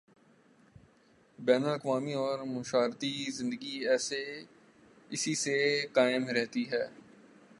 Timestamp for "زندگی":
3.31-3.87